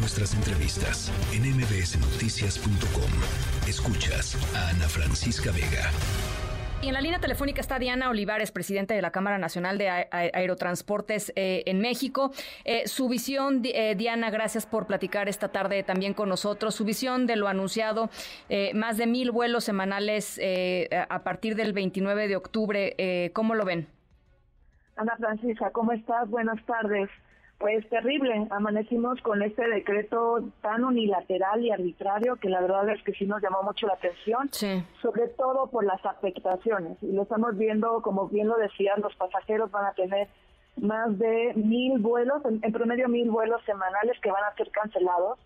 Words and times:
nuestras 0.00 0.34
entrevistas 0.34 1.12
en 1.34 1.42
mbsnoticias.com. 1.42 3.10
Escuchas 3.68 4.34
a 4.56 4.70
Ana 4.70 4.88
Francisca 4.88 5.52
Vega. 5.52 5.90
Y 6.80 6.88
en 6.88 6.94
la 6.94 7.02
línea 7.02 7.18
telefónica 7.18 7.60
está 7.60 7.78
Diana 7.78 8.08
Olivares, 8.08 8.50
presidenta 8.50 8.94
de 8.94 9.02
la 9.02 9.10
Cámara 9.10 9.36
Nacional 9.36 9.76
de 9.76 9.90
Aerotransportes 10.10 11.30
eh, 11.36 11.64
en 11.66 11.80
México. 11.80 12.32
Eh, 12.64 12.88
su 12.88 13.10
visión, 13.10 13.60
eh, 13.64 13.94
Diana, 13.94 14.30
gracias 14.30 14.64
por 14.64 14.86
platicar 14.86 15.28
esta 15.28 15.48
tarde 15.48 15.82
también 15.82 16.14
con 16.14 16.30
nosotros. 16.30 16.74
Su 16.74 16.86
visión 16.86 17.26
de 17.26 17.36
lo 17.36 17.48
anunciado, 17.48 18.08
más 18.72 18.96
de 18.96 19.06
mil 19.06 19.30
vuelos 19.30 19.64
semanales 19.64 20.40
a 21.10 21.22
partir 21.22 21.56
del 21.56 21.74
29 21.74 22.26
de 22.26 22.36
octubre, 22.36 23.30
¿cómo 23.34 23.54
lo 23.54 23.66
ven? 23.66 23.86
Ana 24.96 25.14
Francisca, 25.18 25.70
¿cómo 25.72 25.92
estás? 25.92 26.28
Buenas 26.30 26.64
tardes. 26.64 27.10
Pues 27.60 27.86
terrible, 27.90 28.46
amanecimos 28.48 29.20
con 29.20 29.42
este 29.42 29.68
decreto 29.68 30.42
tan 30.62 30.82
unilateral 30.82 31.62
y 31.62 31.70
arbitrario 31.70 32.36
que 32.36 32.48
la 32.48 32.62
verdad 32.62 32.88
es 32.88 33.02
que 33.02 33.12
sí 33.12 33.26
nos 33.26 33.42
llamó 33.42 33.62
mucho 33.62 33.86
la 33.86 33.92
atención, 33.92 34.48
sobre 35.02 35.28
todo 35.28 35.66
por 35.66 35.84
las 35.84 36.02
afectaciones. 36.06 36.96
Y 37.02 37.12
lo 37.12 37.24
estamos 37.24 37.58
viendo, 37.58 38.00
como 38.00 38.28
bien 38.28 38.48
lo 38.48 38.56
decían, 38.56 39.02
los 39.02 39.14
pasajeros 39.16 39.70
van 39.70 39.84
a 39.84 39.92
tener 39.92 40.28
más 40.78 41.18
de 41.18 41.52
mil 41.54 41.98
vuelos, 41.98 42.42
en, 42.46 42.72
promedio 42.72 43.10
mil 43.10 43.30
vuelos 43.30 43.62
semanales 43.66 44.18
que 44.20 44.30
van 44.30 44.44
a 44.44 44.56
ser 44.56 44.70
cancelados. 44.70 45.38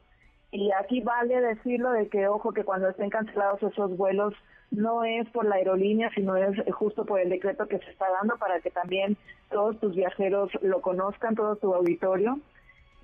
Y 0.53 0.71
aquí 0.71 1.01
vale 1.01 1.41
decirlo 1.41 1.91
de 1.91 2.09
que, 2.09 2.29
ojo, 2.29 2.53
que 2.53 2.63
cuando 2.63 2.91
estén 2.91 3.11
cancelados 3.11 3.61
esos 3.61 3.97
vuelos, 3.97 4.35
no 4.77 5.05
es 5.05 5.29
por 5.31 5.47
la 5.47 5.57
aerolínea, 5.57 6.11
sino 6.15 6.37
es 6.37 6.57
justo 6.73 7.05
por 7.05 7.21
el 7.21 7.29
decreto 7.29 7.67
que 7.67 7.79
se 7.79 7.91
está 7.91 8.07
dando 8.11 8.37
para 8.37 8.61
que 8.61 8.71
también 8.71 9.17
todos 9.51 9.79
tus 9.81 9.95
viajeros 9.95 10.51
lo 10.63 10.81
conozcan, 10.81 11.35
todo 11.35 11.57
tu 11.57 11.75
auditorio. 11.75 12.39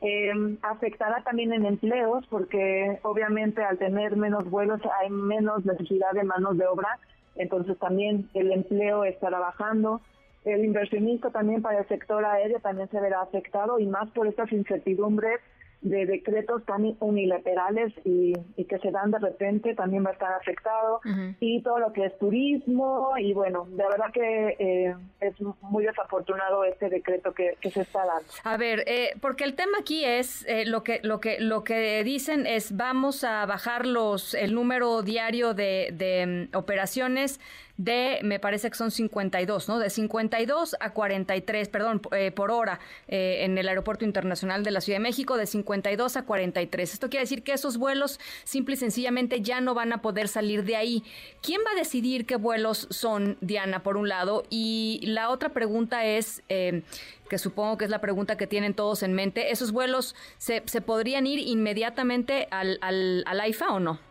Eh, 0.03 0.33
afectará 0.63 1.23
también 1.23 1.53
en 1.53 1.67
empleos 1.67 2.27
porque 2.31 2.99
obviamente 3.03 3.63
al 3.63 3.77
tener 3.77 4.17
menos 4.17 4.49
vuelos 4.49 4.81
hay 4.99 5.11
menos 5.11 5.67
necesidad 5.67 6.13
de 6.13 6.25
manos 6.25 6.57
de 6.57 6.67
obra, 6.67 6.99
entonces 7.37 7.79
también 7.79 8.29
el 8.35 8.51
empleo 8.51 9.05
estará 9.05 9.39
bajando. 9.39 10.01
El 10.45 10.65
inversionista 10.65 11.31
también 11.31 11.61
para 11.61 11.81
el 11.81 11.89
sector 11.89 12.25
aéreo 12.25 12.61
también 12.61 12.89
se 12.89 12.99
verá 12.99 13.21
afectado 13.21 13.79
y 13.79 13.87
más 13.87 14.09
por 14.11 14.27
estas 14.27 14.51
incertidumbres 14.53 15.41
de 15.83 16.05
decretos 16.05 16.65
tan 16.67 16.97
unilaterales 17.01 17.93
y, 18.05 18.35
que 18.69 18.79
se 18.79 18.91
dan 18.93 19.11
de 19.11 19.19
repente 19.19 19.75
también 19.75 20.05
va 20.05 20.11
a 20.11 20.13
estar 20.13 20.33
afectado 20.33 21.01
y 21.41 21.61
todo 21.63 21.81
lo 21.81 21.93
que 21.93 22.05
es 22.05 22.17
turismo 22.19 23.15
y 23.19 23.33
bueno, 23.33 23.67
de 23.71 23.83
verdad 23.83 24.13
que 24.13 24.57
eh, 24.59 24.95
es 25.21 25.35
muy 25.63 25.85
desafortunado 25.85 26.65
este 26.65 26.89
decreto 26.89 27.33
que, 27.33 27.57
se 27.61 27.81
está 27.81 28.05
dando. 28.05 28.29
A 28.45 28.57
ver, 28.57 28.85
eh, 28.87 29.11
porque 29.21 29.45
el 29.45 29.55
tema 29.55 29.79
aquí 29.81 30.05
es 30.05 30.45
eh, 30.47 30.67
lo 30.67 30.85
que 30.85 31.01
lo 31.03 31.21
que 31.21 31.41
lo 31.41 31.65
que 31.65 32.05
dicen 32.05 32.47
es 32.47 32.77
vamos 32.77 33.25
a 33.25 33.47
bajar 33.47 33.87
los 33.87 34.35
el 34.35 34.55
número 34.55 35.03
diario 35.03 35.55
de, 35.55 35.91
de 35.93 36.49
mm, 36.53 36.57
operaciones 36.57 37.41
de, 37.81 38.19
me 38.23 38.39
parece 38.39 38.71
que 38.71 38.77
son 38.77 38.91
52, 38.91 39.69
¿no? 39.69 39.79
De 39.79 39.89
52 39.89 40.77
a 40.81 40.91
43, 40.91 41.69
perdón, 41.71 42.03
eh, 42.13 42.31
por 42.31 42.51
hora 42.51 42.79
eh, 43.09 43.39
en 43.45 43.57
el 43.57 43.69
Aeropuerto 43.69 44.05
Internacional 44.05 44.63
de 44.63 44.71
la 44.71 44.83
Ciudad 44.83 44.99
de 44.99 45.03
México, 45.03 45.39
de 45.39 45.47
52 45.47 46.17
a 46.17 46.27
43. 46.27 46.93
Esto 46.93 47.09
quiere 47.09 47.23
decir 47.23 47.43
que 47.43 47.55
esos 47.55 47.79
vuelos 47.79 48.21
simple 48.45 48.75
y 48.75 48.77
sencillamente 48.77 49.41
ya 49.41 49.63
no 49.63 49.73
van 49.73 49.95
a 49.95 50.03
poder 50.03 50.29
salir 50.29 50.65
de 50.65 50.77
ahí. 50.77 51.03
¿Quién 51.41 51.63
va 51.67 51.73
a 51.73 51.75
decidir 51.75 52.27
qué 52.27 52.37
vuelos 52.37 52.87
son, 52.91 53.39
Diana, 53.41 53.83
por 53.83 53.97
un 53.97 54.11
lado? 54.11 54.45
Y 54.51 55.01
la 55.05 55.31
otra 55.31 55.49
pregunta 55.49 56.05
es... 56.05 56.43
Eh, 56.49 56.83
que 57.31 57.39
supongo 57.39 57.79
que 57.79 57.85
es 57.85 57.93
la 57.93 58.01
pregunta 58.01 58.37
que 58.37 58.49
tienen 58.49 58.75
todos 58.75 59.05
en 59.05 59.13
mente, 59.13 59.53
¿esos 59.53 59.71
vuelos 59.71 60.17
se, 60.37 60.65
se 60.67 60.81
podrían 60.81 61.29
ir 61.29 61.39
inmediatamente 61.39 62.49
al, 62.51 62.79
al, 62.81 63.23
al 63.25 63.41
AIFA 63.41 63.71
o 63.71 63.79
no? 63.79 64.10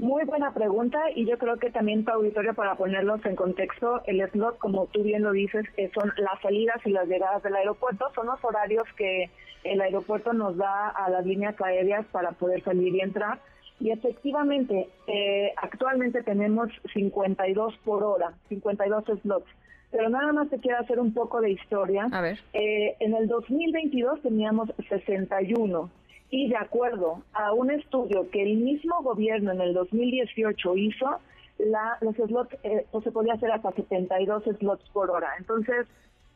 Muy 0.00 0.24
buena 0.24 0.54
pregunta 0.54 0.98
y 1.14 1.26
yo 1.26 1.36
creo 1.36 1.58
que 1.58 1.70
también 1.70 2.06
tu 2.06 2.10
auditorio 2.10 2.54
para 2.54 2.74
ponerlos 2.74 3.22
en 3.26 3.36
contexto, 3.36 4.00
el 4.06 4.26
slot, 4.30 4.56
como 4.56 4.86
tú 4.86 5.02
bien 5.02 5.22
lo 5.22 5.32
dices, 5.32 5.66
son 5.92 6.10
las 6.16 6.40
salidas 6.40 6.78
y 6.86 6.90
las 6.90 7.06
llegadas 7.06 7.42
del 7.42 7.54
aeropuerto, 7.54 8.06
son 8.14 8.28
los 8.28 8.42
horarios 8.42 8.84
que 8.96 9.28
el 9.62 9.78
aeropuerto 9.82 10.32
nos 10.32 10.56
da 10.56 10.88
a 10.88 11.10
las 11.10 11.26
líneas 11.26 11.54
aéreas 11.60 12.06
para 12.12 12.32
poder 12.32 12.64
salir 12.64 12.94
y 12.94 13.00
entrar. 13.02 13.40
Y 13.78 13.90
efectivamente, 13.90 14.88
eh, 15.06 15.52
actualmente 15.58 16.22
tenemos 16.22 16.70
52 16.94 17.76
por 17.84 18.02
hora, 18.02 18.32
52 18.48 19.04
slots. 19.20 19.48
Pero 19.90 20.08
nada 20.08 20.32
más 20.32 20.48
te 20.48 20.60
quiero 20.60 20.78
hacer 20.78 20.98
un 20.98 21.12
poco 21.12 21.42
de 21.42 21.50
historia. 21.50 22.06
A 22.10 22.22
ver. 22.22 22.38
Eh, 22.54 22.96
en 23.00 23.14
el 23.14 23.28
2022 23.28 24.22
teníamos 24.22 24.72
61 24.88 25.90
y 26.30 26.48
de 26.48 26.56
acuerdo 26.56 27.22
a 27.32 27.52
un 27.52 27.70
estudio 27.70 28.30
que 28.30 28.42
el 28.42 28.58
mismo 28.58 29.02
gobierno 29.02 29.52
en 29.52 29.60
el 29.60 29.74
2018 29.74 30.76
hizo, 30.76 31.20
la, 31.58 31.98
los 32.00 32.14
slots 32.16 32.56
eh, 32.62 32.86
pues 32.90 33.04
se 33.04 33.12
podía 33.12 33.34
hacer 33.34 33.50
hasta 33.50 33.72
72 33.72 34.44
slots 34.58 34.88
por 34.90 35.10
hora. 35.10 35.28
Entonces, 35.38 35.86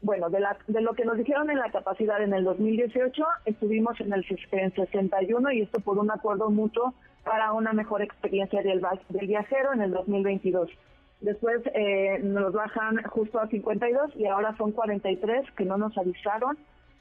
bueno, 0.03 0.29
de, 0.29 0.41
la, 0.41 0.57
de 0.67 0.83
lo 0.83 0.95
que 0.95 1.05
nos 1.05 1.17
dijeron 1.17 1.51
en 1.51 1.59
la 1.59 1.71
capacidad 1.71 2.23
en 2.23 2.35
el 2.35 2.45
2018, 2.45 3.25
estuvimos 3.47 3.99
en 4.01 4.13
el 4.13 4.25
en 4.53 4.75
61 4.75 5.53
y 5.53 5.63
esto 5.63 5.81
por 5.81 5.99
un 5.99 6.11
acuerdo 6.11 6.51
mutuo 6.51 6.93
para 7.25 7.53
una 7.53 7.73
mejor 7.73 8.03
experiencia 8.03 8.63
del, 8.63 8.85
del 9.09 9.27
viajero 9.27 9.73
en 9.73 9.81
el 9.81 9.93
2022. 9.93 10.69
Después 11.21 11.63
eh, 11.73 12.19
nos 12.23 12.53
bajan 12.53 13.03
justo 13.05 13.39
a 13.39 13.47
52 13.47 14.17
y 14.17 14.27
ahora 14.27 14.55
son 14.59 14.73
43 14.73 15.51
que 15.57 15.65
no 15.65 15.79
nos 15.79 15.97
avisaron 15.97 16.59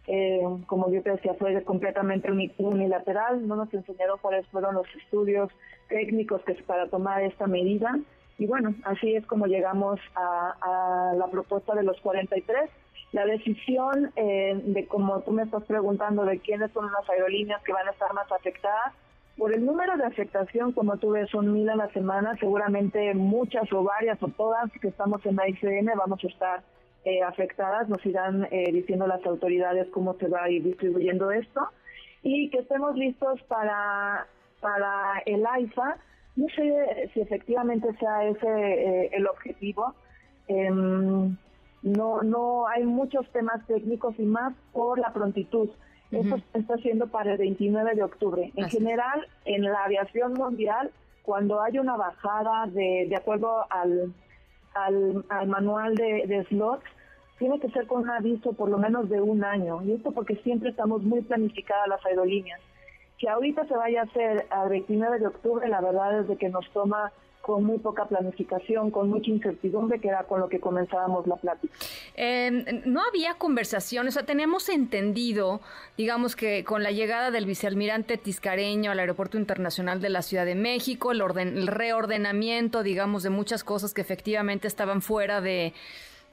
eh, 0.08 0.42
como 0.66 0.92
yo 0.92 1.02
te 1.02 1.12
decía, 1.12 1.34
fue 1.36 1.62
completamente 1.64 2.30
unilateral, 2.58 3.48
no 3.48 3.56
nos 3.56 3.74
enseñaron 3.74 4.18
cuáles 4.22 4.46
fueron 4.48 4.76
los 4.76 4.88
estudios 4.96 5.50
técnicos 5.88 6.42
que 6.44 6.56
para 6.66 6.88
tomar 6.88 7.24
esta 7.24 7.48
medida. 7.48 7.98
Y 8.38 8.48
bueno, 8.48 8.74
así 8.84 9.16
es 9.16 9.26
como 9.26 9.46
llegamos 9.46 10.00
a, 10.16 11.14
la 11.16 11.28
propuesta 11.28 11.76
de 11.76 11.84
los 11.84 12.00
43. 12.02 12.70
La 13.12 13.26
decisión 13.26 14.12
eh, 14.16 14.60
de, 14.66 14.88
como 14.88 15.22
tú 15.22 15.32
me 15.32 15.44
estás 15.44 15.64
preguntando, 15.64 16.26
de 16.26 16.40
quiénes 16.40 16.72
son 16.72 16.92
las 16.92 17.08
aerolíneas 17.10 17.62
que 17.64 17.72
van 17.72 17.88
a 17.88 17.92
estar 17.92 18.12
más 18.14 18.30
afectadas, 18.32 18.94
por 19.38 19.54
el 19.54 19.66
número 19.66 19.98
de 19.98 20.06
afectación, 20.06 20.74
como 20.74 20.98
tú 20.98 21.12
ves, 21.12 21.30
son 21.30 21.54
mil 21.54 21.68
a 21.70 21.76
la 21.76 21.90
semana, 21.90 22.36
seguramente 22.40 23.14
muchas 23.16 23.72
o 23.74 23.84
varias 23.84 24.22
o 24.22 24.28
todas 24.28 24.72
que 24.80 24.90
estamos 24.90 25.26
en 25.26 25.36
la 25.36 25.50
ICN 25.50 25.92
vamos 25.98 26.24
a 26.24 26.28
estar 26.28 26.64
eh, 27.06 27.22
afectadas, 27.22 27.90
nos 27.90 28.06
irán 28.06 28.48
eh, 28.52 28.72
diciendo 28.72 29.08
las 29.08 29.26
autoridades 29.26 29.88
cómo 29.90 30.16
se 30.16 30.28
va 30.28 30.44
a 30.44 30.50
ir 30.50 30.64
distribuyendo 30.64 31.32
esto 31.32 31.62
y 32.22 32.50
que 32.50 32.60
estemos 32.60 32.96
listos 32.96 33.42
para, 33.44 34.26
para 34.62 35.22
el 35.26 35.46
AIFA. 35.46 35.98
No 36.36 36.48
sé 36.56 37.10
si 37.14 37.22
efectivamente 37.22 37.88
sea 38.00 38.24
ese 38.26 38.48
eh, 38.48 39.10
el 39.14 39.28
objetivo. 39.28 39.94
Em, 40.48 41.38
no, 41.84 42.22
no 42.24 42.68
hay 42.68 42.84
muchos 42.84 43.30
temas 43.32 43.66
técnicos 43.68 44.16
y 44.18 44.24
más 44.24 44.54
por 44.72 44.98
la 44.98 45.12
prontitud. 45.12 45.70
Esto 46.12 46.38
se 46.52 46.60
está 46.60 46.76
haciendo 46.76 47.08
para 47.08 47.32
el 47.32 47.38
29 47.40 47.96
de 47.96 48.04
octubre. 48.04 48.52
En 48.56 48.70
general, 48.70 49.28
en 49.46 49.64
la 49.64 49.84
aviación 49.84 50.34
mundial, 50.34 50.92
cuando 51.24 51.62
hay 51.62 51.80
una 51.80 51.98
bajada 51.98 52.68
de, 52.68 53.08
de 53.10 53.16
acuerdo 53.16 53.66
al, 53.70 54.14
al, 54.76 55.48
manual 55.48 55.96
de, 55.96 56.26
de, 56.28 56.46
slots, 56.46 56.86
tiene 57.40 57.60
que 57.60 57.70
ser 57.70 57.88
con 57.88 58.04
un 58.04 58.10
aviso 58.10 58.54
por 58.54 58.70
lo 58.70 58.78
menos 58.78 59.10
de 59.10 59.22
un 59.22 59.44
año. 59.44 59.82
Y 59.84 59.94
esto 59.94 60.12
porque 60.12 60.36
siempre 60.38 60.70
estamos 60.70 61.04
muy 61.04 61.22
planificadas 61.22 61.88
las 61.88 62.06
aerolíneas. 62.06 62.62
Que 63.18 63.30
ahorita 63.30 63.66
se 63.68 63.74
vaya 63.74 64.02
a 64.02 64.04
hacer 64.06 64.46
al 64.50 64.70
29 64.70 65.20
de 65.20 65.28
octubre, 65.28 65.68
la 65.68 65.82
verdad 65.82 66.22
es 66.22 66.28
de 66.28 66.38
que 66.38 66.50
nos 66.50 66.70
toma 66.72 67.12
con 67.44 67.66
muy 67.66 67.78
poca 67.78 68.06
planificación, 68.06 68.90
con 68.90 69.10
mucha 69.10 69.30
incertidumbre, 69.30 70.00
que 70.00 70.08
era 70.08 70.24
con 70.24 70.40
lo 70.40 70.48
que 70.48 70.62
comenzábamos 70.62 71.28
la 71.28 71.36
plática. 71.36 71.74
no 72.86 73.02
había 73.06 73.34
conversación, 73.34 74.08
o 74.08 74.12
sea, 74.12 74.26
teníamos 74.26 74.70
entendido, 74.70 75.60
digamos 75.98 76.38
que 76.38 76.64
con 76.64 76.84
la 76.84 76.92
llegada 76.92 77.32
del 77.32 77.46
vicealmirante 77.46 78.18
Tiscareño 78.18 78.92
al 78.92 79.00
Aeropuerto 79.00 79.38
Internacional 79.38 80.00
de 80.00 80.10
la 80.10 80.22
Ciudad 80.22 80.46
de 80.46 80.56
México, 80.56 81.12
el, 81.12 81.22
orden, 81.22 81.58
el 81.58 81.68
reordenamiento, 81.68 82.82
digamos, 82.82 83.24
de 83.24 83.30
muchas 83.30 83.66
cosas 83.66 83.94
que 83.94 84.00
efectivamente 84.00 84.70
estaban 84.70 85.02
fuera 85.02 85.42
de 85.42 85.74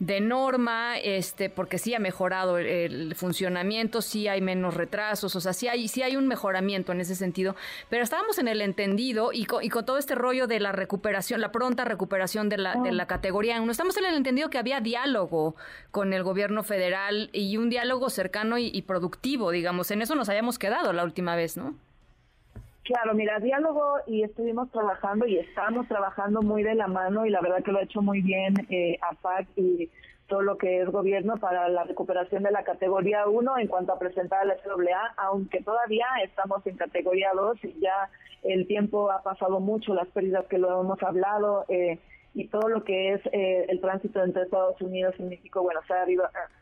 de 0.00 0.20
norma, 0.20 0.98
este, 0.98 1.50
porque 1.50 1.78
sí 1.78 1.94
ha 1.94 1.98
mejorado 1.98 2.58
el, 2.58 3.14
funcionamiento, 3.14 4.00
sí 4.00 4.28
hay 4.28 4.40
menos 4.40 4.74
retrasos, 4.74 5.36
o 5.36 5.40
sea, 5.40 5.52
sí 5.52 5.68
hay, 5.68 5.88
sí 5.88 6.02
hay 6.02 6.16
un 6.16 6.26
mejoramiento 6.26 6.92
en 6.92 7.02
ese 7.02 7.14
sentido, 7.14 7.54
pero 7.90 8.02
estábamos 8.02 8.38
en 8.38 8.48
el 8.48 8.62
entendido 8.62 9.30
y 9.32 9.44
con, 9.44 9.62
y 9.62 9.68
con 9.68 9.84
todo 9.84 9.98
este 9.98 10.14
rollo 10.14 10.46
de 10.46 10.58
la 10.58 10.72
recuperación, 10.72 11.42
la 11.42 11.52
pronta 11.52 11.84
recuperación 11.84 12.48
de 12.48 12.56
la, 12.56 12.76
de 12.76 12.92
la 12.92 13.06
categoría 13.06 13.60
no 13.60 13.70
estamos 13.70 13.96
en 13.98 14.06
el 14.06 14.14
entendido 14.14 14.48
que 14.48 14.56
había 14.56 14.80
diálogo 14.80 15.54
con 15.90 16.14
el 16.14 16.22
gobierno 16.22 16.62
federal 16.62 17.28
y 17.34 17.58
un 17.58 17.68
diálogo 17.68 18.08
cercano 18.08 18.56
y, 18.56 18.70
y 18.72 18.82
productivo, 18.82 19.50
digamos, 19.50 19.90
en 19.90 20.00
eso 20.00 20.14
nos 20.14 20.30
habíamos 20.30 20.58
quedado 20.58 20.94
la 20.94 21.04
última 21.04 21.36
vez, 21.36 21.58
¿no? 21.58 21.74
Claro, 22.84 23.14
mira, 23.14 23.38
diálogo 23.38 23.98
y 24.06 24.22
estuvimos 24.22 24.70
trabajando 24.70 25.26
y 25.26 25.38
estamos 25.38 25.86
trabajando 25.86 26.42
muy 26.42 26.62
de 26.62 26.74
la 26.74 26.88
mano 26.88 27.26
y 27.26 27.30
la 27.30 27.40
verdad 27.40 27.62
que 27.62 27.72
lo 27.72 27.78
ha 27.78 27.82
hecho 27.82 28.02
muy 28.02 28.22
bien 28.22 28.54
eh, 28.70 28.98
APAC 29.02 29.46
y 29.56 29.90
todo 30.26 30.42
lo 30.42 30.56
que 30.56 30.80
es 30.80 30.88
gobierno 30.88 31.36
para 31.36 31.68
la 31.68 31.84
recuperación 31.84 32.42
de 32.42 32.52
la 32.52 32.62
categoría 32.62 33.26
1 33.26 33.58
en 33.58 33.66
cuanto 33.66 33.92
a 33.92 33.98
presentar 33.98 34.46
la 34.46 34.56
SAA, 34.56 35.14
aunque 35.16 35.62
todavía 35.62 36.06
estamos 36.24 36.66
en 36.66 36.76
categoría 36.76 37.30
2 37.34 37.64
y 37.64 37.80
ya 37.80 38.08
el 38.44 38.66
tiempo 38.66 39.10
ha 39.10 39.22
pasado 39.22 39.60
mucho, 39.60 39.92
las 39.92 40.08
pérdidas 40.08 40.46
que 40.46 40.58
lo 40.58 40.80
hemos 40.80 41.02
hablado 41.02 41.66
eh, 41.68 41.98
y 42.34 42.48
todo 42.48 42.68
lo 42.68 42.84
que 42.84 43.14
es 43.14 43.20
eh, 43.32 43.66
el 43.68 43.80
tránsito 43.80 44.22
entre 44.22 44.42
Estados 44.42 44.80
Unidos 44.80 45.14
y 45.18 45.24
México, 45.24 45.62
bueno, 45.62 45.80
se 45.86 45.94
ha, 45.94 46.06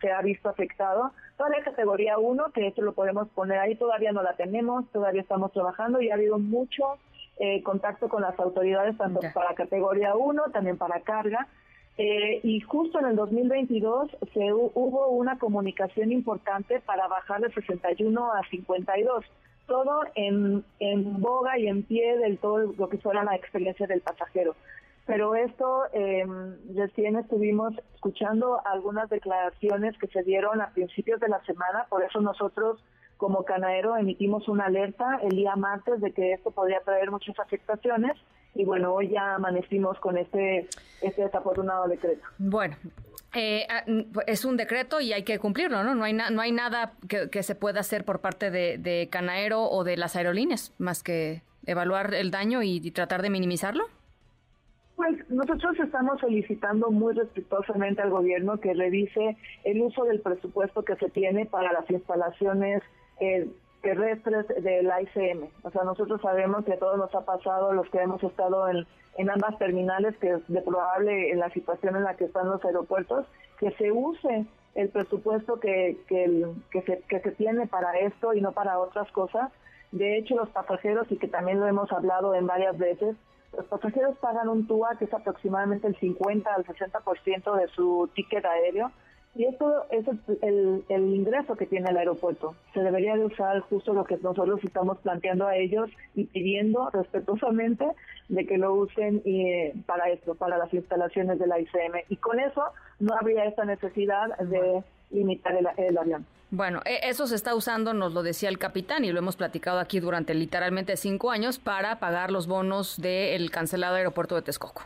se 0.01 0.11
ha 0.11 0.23
visto 0.23 0.49
afectado. 0.49 1.13
Todavía 1.37 1.63
categoría 1.63 2.19
1, 2.19 2.53
que 2.53 2.69
eso 2.69 2.83
lo 2.83 2.93
podemos 2.93 3.29
poner 3.29 3.59
ahí, 3.59 3.75
todavía 3.75 4.13
no 4.13 4.23
la 4.23 4.35
tenemos, 4.35 4.91
todavía 4.93 5.23
estamos 5.23 5.53
trabajando 5.53 6.01
y 6.01 6.11
ha 6.11 6.15
habido 6.15 6.39
mucho 6.39 6.99
eh, 7.39 7.63
contacto 7.63 8.09
con 8.09 8.23
las 8.23 8.39
autoridades, 8.39 8.97
tanto 8.97 9.21
para 9.35 9.55
categoría 9.55 10.15
1, 10.15 10.51
también 10.53 10.79
para 10.79 11.01
carga 11.01 11.47
eh, 11.99 12.39
y 12.45 12.61
justo 12.61 13.01
en 13.01 13.07
el 13.07 13.17
2022 13.17 14.11
se 14.33 14.53
hubo 14.53 15.09
una 15.09 15.37
comunicación 15.37 16.13
importante 16.13 16.81
para 16.81 17.09
bajar 17.09 17.41
de 17.41 17.53
61 17.53 18.33
a 18.35 18.49
52, 18.49 19.25
todo 19.67 20.03
en, 20.15 20.65
en 20.79 21.21
boga 21.21 21.59
y 21.59 21.67
en 21.67 21.83
pie 21.83 22.17
del 22.19 22.39
todo 22.39 22.73
lo 22.79 22.89
que 22.89 22.99
fuera 22.99 23.25
la 23.25 23.35
experiencia 23.35 23.89
del 23.89 24.01
pasajero. 24.01 24.55
Pero 25.09 25.35
esto, 25.35 25.85
eh, 25.95 26.27
recién 26.77 27.17
estuvimos 27.17 27.73
escuchando 27.95 28.61
algunas 28.67 29.09
declaraciones 29.09 29.97
que 29.97 30.07
se 30.09 30.23
dieron 30.23 30.61
a 30.61 30.71
principios 30.75 31.19
de 31.19 31.29
la 31.29 31.43
semana, 31.47 31.87
por 31.89 32.05
eso 32.05 32.21
nosotros 32.21 32.79
como 33.17 33.43
Canaero 33.45 33.97
emitimos 33.97 34.47
una 34.49 34.67
alerta 34.67 35.19
el 35.23 35.31
día 35.31 35.57
martes 35.57 36.03
de 36.03 36.13
que 36.13 36.35
esto 36.35 36.51
podría 36.51 36.81
traer 36.83 37.11
muchas 37.11 37.39
afectaciones 37.41 38.13
y 38.55 38.67
bueno, 38.67 38.93
hoy 38.93 39.09
ya 39.09 39.37
amanecimos 39.37 39.99
con 39.99 40.19
este, 40.19 40.69
este 41.01 41.23
desafortunado 41.23 41.89
decreto. 41.89 42.23
Bueno, 42.37 42.77
eh, 43.35 43.67
ah, 43.71 43.85
es 44.27 44.45
un 44.45 44.59
decreto 44.59 45.01
y 45.01 45.15
hay 45.15 45.23
que 45.23 45.39
cumplirlo, 45.39 45.85
¿no? 45.85 45.95
No 45.95 46.05
hay, 46.05 46.13
no 46.13 46.41
hay 46.43 46.53
nada 46.53 46.93
que, 47.09 47.43
se 47.43 47.55
pueda 47.55 47.81
hacer 47.81 48.05
por 48.05 48.21
parte 48.21 48.51
de, 48.51 49.09
Canaero 49.11 49.63
o 49.71 49.85
de 49.85 49.97
las 49.97 50.17
aerolíneas, 50.17 50.75
más 50.79 51.03
que 51.03 51.43
evaluar 51.65 52.13
el 52.13 52.31
daño 52.31 52.63
y, 52.63 52.91
tratar 52.91 53.23
de 53.23 53.31
minimizarlo. 53.31 53.85
Pues 54.99 55.31
nosotros 55.31 55.79
estamos 55.79 56.19
solicitando 56.19 56.91
muy 56.91 57.15
respetuosamente 57.15 58.03
al 58.03 58.11
gobierno 58.11 58.59
que 58.59 58.75
revise 58.75 59.37
el 59.63 59.81
uso 59.81 60.03
del 60.03 60.21
presupuesto 60.21 60.83
que 60.83 60.97
se 60.97 61.09
tiene 61.09 61.47
para 61.47 61.73
las 61.73 61.89
instalaciones 61.89 62.83
eh, 63.21 63.49
terrestres 63.81 64.49
del 64.49 64.91
ICM. 65.03 65.51
O 65.63 65.71
sea, 65.71 65.85
nosotros 65.85 66.21
sabemos 66.21 66.65
que 66.65 66.73
a 66.73 66.81
todos 66.81 66.99
nos 66.99 67.15
ha 67.15 67.25
pasado, 67.25 67.73
los 67.75 67.89
que 67.91 67.99
hemos 67.99 68.21
estado 68.25 68.69
en, 68.69 68.89
en 69.19 69.31
ambas 69.31 69.57
terminales, 69.59 70.17
que 70.17 70.33
es 70.33 70.41
de 70.49 70.63
probable 70.63 71.31
en 71.31 71.39
la 71.39 71.51
situación 71.51 71.95
en 71.95 72.03
la 72.03 72.17
que 72.17 72.25
están 72.25 72.49
los 72.49 72.65
aeropuertos, 72.65 73.25
que 73.61 73.71
se 73.79 73.93
use 73.93 74.47
el 74.75 74.89
presupuesto 74.89 75.61
que, 75.61 75.97
que, 76.09 76.45
que, 76.73 76.83
se, 76.83 77.03
que 77.09 77.21
se 77.21 77.31
tiene 77.31 77.69
para 77.69 77.97
esto 78.01 78.35
y 78.35 78.41
no 78.41 78.51
para 78.51 78.81
otras 78.81 79.09
cosas. 79.13 79.53
De 79.93 80.19
hecho, 80.19 80.35
los 80.35 80.49
pasajeros, 80.49 81.07
y 81.13 81.19
que 81.19 81.29
también 81.29 81.61
lo 81.61 81.69
hemos 81.69 81.93
hablado 81.93 82.35
en 82.35 82.49
varias 82.49 82.77
veces, 82.77 83.15
los 83.57 83.67
pasajeros 83.67 84.17
pagan 84.19 84.49
un 84.49 84.67
TUA 84.67 84.97
que 84.99 85.07
es 85.07 85.15
aproximadamente 85.15 85.87
el 85.87 85.97
50 85.97 86.55
al 86.55 86.65
60% 86.65 87.57
de 87.57 87.69
su 87.69 88.11
ticket 88.15 88.45
aéreo 88.45 88.91
y 89.35 89.45
esto 89.45 89.85
es 89.91 90.05
el, 90.43 90.85
ingreso 90.89 91.55
que 91.55 91.67
tiene 91.67 91.91
el 91.91 91.97
aeropuerto. 91.97 92.57
Se 92.75 92.81
debería 92.81 93.15
de 93.15 93.27
usar 93.27 93.61
justo 93.61 93.93
lo 93.93 94.05
que 94.05 94.17
nosotros 94.17 94.59
estamos 94.65 94.99
planteando 94.99 95.47
a 95.47 95.55
ellos 95.55 95.89
y 96.17 96.25
pidiendo 96.25 96.91
respetuosamente 96.91 97.87
de 98.29 98.47
que 98.47 98.59
lo 98.59 98.75
usen 98.75 99.23
eh, 99.25 99.75
para 99.87 100.11
esto, 100.11 100.35
para 100.35 100.59
las 100.59 100.75
instalaciones 100.75 101.39
de 101.39 101.47
la 101.47 101.61
ICM. 101.61 102.03
Y 102.09 102.17
con 102.17 102.41
eso 102.41 102.65
no 102.99 103.15
habría 103.15 103.45
esta 103.45 103.65
necesidad 103.65 104.37
de 104.39 104.83
limitar 105.11 105.55
el, 105.77 105.99
avión. 105.99 106.27
Bueno, 106.51 106.81
e, 106.85 107.09
eso 107.09 107.27
se 107.27 107.35
está 107.35 107.55
usando, 107.55 107.95
nos 107.95 108.15
lo 108.15 108.23
decía 108.23 108.49
el 108.49 108.59
capitán, 108.59 109.05
y 109.05 109.13
lo 109.13 109.19
hemos 109.19 109.37
platicado 109.37 109.79
aquí 109.79 110.01
durante 110.01 110.35
literalmente 110.35 110.97
cinco 110.97 111.31
años 111.31 111.59
para 111.59 111.99
pagar 111.99 112.31
los 112.31 112.47
bonos 112.47 113.01
del 113.01 113.51
cancelado 113.51 113.97
aeropuerto 113.97 114.35
de 114.35 114.43
Texcoco. 114.43 114.83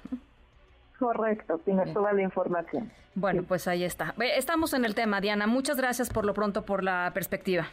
Correcto, 0.98 1.58
tiene 1.64 1.92
toda 1.92 2.12
la 2.12 2.22
información. 2.22 2.90
Bueno, 3.14 3.42
pues 3.42 3.66
ahí 3.68 3.84
está. 3.84 4.14
Estamos 4.36 4.72
en 4.72 4.84
el 4.84 4.94
tema, 4.94 5.20
Diana. 5.20 5.46
Muchas 5.46 5.76
gracias 5.76 6.10
por 6.10 6.24
lo 6.24 6.32
pronto 6.32 6.64
por 6.64 6.84
la 6.84 7.10
perspectiva. 7.12 7.66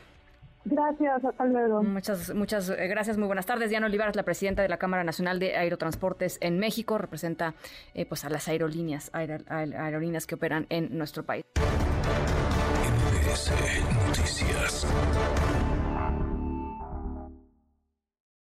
Gracias, 0.66 1.24
hasta 1.24 1.46
luego. 1.46 1.84
Muchas, 1.84 2.34
muchas 2.34 2.70
eh, 2.70 2.88
gracias, 2.88 3.18
muy 3.18 3.28
buenas 3.28 3.46
tardes. 3.46 3.70
Diana 3.70 3.86
Olivares, 3.86 4.16
la 4.16 4.24
presidenta 4.24 4.62
de 4.62 4.70
la 4.70 4.78
Cámara 4.78 5.04
Nacional 5.04 5.40
de 5.40 5.56
Aerotransportes 5.56 6.38
en 6.42 6.60
México, 6.60 6.98
representa 6.98 7.54
eh, 7.94 8.06
pues 8.06 8.26
a 8.26 8.30
las 8.30 8.48
aerolíneas, 8.48 9.10
aerolíneas 9.14 10.28
que 10.28 10.36
operan 10.36 10.66
en 10.70 10.98
nuestro 10.98 11.24
país. 11.24 11.46
Noticias. 13.48 14.86